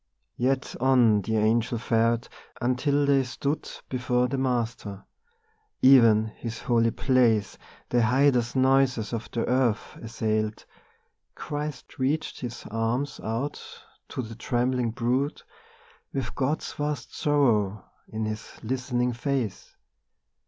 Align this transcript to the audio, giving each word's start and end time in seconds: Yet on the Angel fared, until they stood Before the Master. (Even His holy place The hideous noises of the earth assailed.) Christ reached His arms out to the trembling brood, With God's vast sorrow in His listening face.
Yet 0.37 0.75
on 0.79 1.21
the 1.21 1.37
Angel 1.37 1.77
fared, 1.77 2.27
until 2.59 3.05
they 3.05 3.23
stood 3.23 3.69
Before 3.87 4.27
the 4.27 4.39
Master. 4.39 5.05
(Even 5.83 6.25
His 6.25 6.63
holy 6.63 6.89
place 6.89 7.55
The 7.89 8.01
hideous 8.01 8.55
noises 8.55 9.13
of 9.13 9.29
the 9.29 9.45
earth 9.47 9.97
assailed.) 10.01 10.65
Christ 11.35 11.99
reached 11.99 12.39
His 12.39 12.65
arms 12.71 13.19
out 13.23 13.61
to 14.09 14.23
the 14.23 14.33
trembling 14.33 14.89
brood, 14.89 15.43
With 16.11 16.33
God's 16.33 16.73
vast 16.73 17.15
sorrow 17.15 17.85
in 18.07 18.25
His 18.25 18.53
listening 18.63 19.13
face. 19.13 19.75